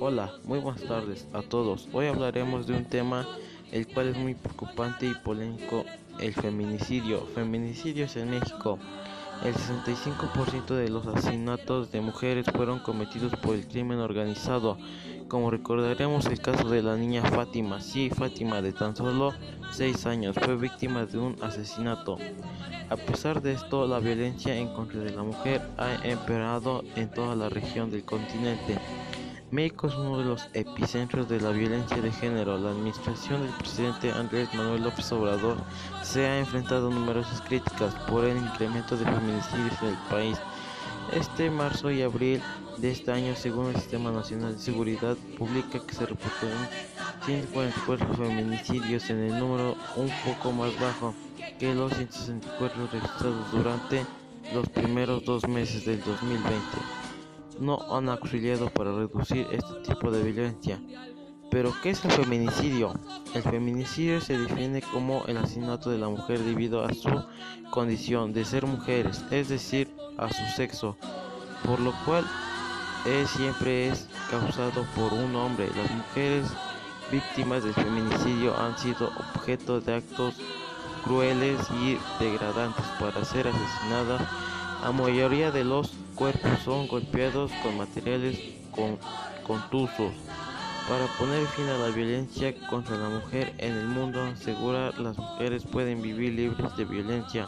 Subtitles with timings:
[0.00, 1.88] Hola, muy buenas tardes a todos.
[1.92, 3.26] Hoy hablaremos de un tema
[3.72, 5.84] el cual es muy preocupante y polémico,
[6.20, 7.26] el feminicidio.
[7.34, 8.78] Feminicidios en México.
[9.44, 14.78] El 65% de los asesinatos de mujeres fueron cometidos por el crimen organizado.
[15.26, 19.34] Como recordaremos el caso de la niña Fátima, sí, Fátima de tan solo
[19.72, 22.18] 6 años fue víctima de un asesinato.
[22.88, 27.34] A pesar de esto, la violencia en contra de la mujer ha empeorado en toda
[27.34, 28.78] la región del continente.
[29.50, 32.58] México es uno de los epicentros de la violencia de género.
[32.58, 35.56] La administración del presidente Andrés Manuel López Obrador
[36.02, 40.38] se ha enfrentado a numerosas críticas por el incremento de feminicidios en el país.
[41.14, 42.42] Este marzo y abril
[42.76, 46.68] de este año, según el Sistema Nacional de Seguridad Pública, que se reportaron
[47.24, 51.14] 144 feminicidios en el número un poco más bajo
[51.58, 54.04] que los 164 registrados durante
[54.52, 57.07] los primeros dos meses del 2020
[57.60, 60.80] no han auxiliado para reducir este tipo de violencia.
[61.50, 62.92] Pero, ¿qué es el feminicidio?
[63.34, 67.08] El feminicidio se define como el asesinato de la mujer debido a su
[67.70, 70.96] condición de ser mujeres, es decir, a su sexo,
[71.64, 72.26] por lo cual
[73.26, 75.68] siempre es causado por un hombre.
[75.74, 76.46] Las mujeres
[77.10, 80.34] víctimas del feminicidio han sido objeto de actos
[81.04, 84.20] crueles y degradantes para ser asesinadas.
[84.82, 88.38] La mayoría de los cuerpos son golpeados con materiales
[88.70, 88.96] con,
[89.44, 90.12] contusos.
[90.88, 95.64] Para poner fin a la violencia contra la mujer en el mundo, asegurar las mujeres
[95.64, 97.46] pueden vivir libres de violencia.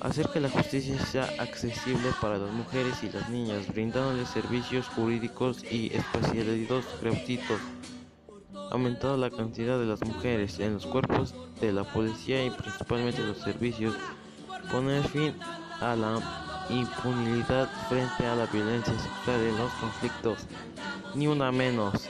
[0.00, 5.64] Hacer que la justicia sea accesible para las mujeres y las niñas, brindándoles servicios jurídicos
[5.70, 7.60] y especializados gratuitos.
[8.72, 13.38] Aumentando la cantidad de las mujeres en los cuerpos de la policía y principalmente los
[13.38, 13.94] servicios.
[14.70, 15.32] Poner fin
[15.80, 16.20] a la
[16.70, 20.38] impunidad frente a la violencia sexual en los conflictos,
[21.14, 22.08] ni una menos.